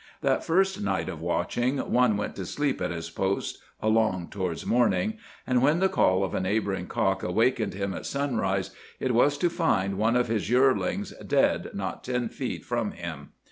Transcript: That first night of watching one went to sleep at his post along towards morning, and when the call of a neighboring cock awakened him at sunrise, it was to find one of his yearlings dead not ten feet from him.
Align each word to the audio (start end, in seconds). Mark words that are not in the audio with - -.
That 0.21 0.43
first 0.43 0.81
night 0.81 1.09
of 1.09 1.21
watching 1.21 1.77
one 1.77 2.17
went 2.17 2.35
to 2.37 2.45
sleep 2.47 2.81
at 2.81 2.89
his 2.89 3.11
post 3.11 3.59
along 3.83 4.29
towards 4.29 4.65
morning, 4.65 5.19
and 5.45 5.61
when 5.61 5.77
the 5.79 5.89
call 5.89 6.23
of 6.23 6.33
a 6.33 6.39
neighboring 6.39 6.87
cock 6.87 7.21
awakened 7.21 7.75
him 7.75 7.93
at 7.93 8.07
sunrise, 8.07 8.71
it 8.99 9.13
was 9.13 9.37
to 9.37 9.47
find 9.47 9.99
one 9.99 10.15
of 10.15 10.27
his 10.27 10.49
yearlings 10.49 11.11
dead 11.27 11.69
not 11.75 12.03
ten 12.03 12.29
feet 12.29 12.65
from 12.65 12.93
him. 12.93 13.33